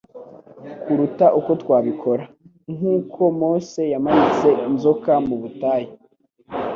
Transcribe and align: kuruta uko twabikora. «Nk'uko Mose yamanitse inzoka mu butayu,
kuruta 0.83 1.25
uko 1.39 1.51
twabikora. 1.61 2.23
«Nk'uko 2.75 3.21
Mose 3.39 3.81
yamanitse 3.93 4.47
inzoka 4.67 5.11
mu 5.27 5.35
butayu, 5.41 5.89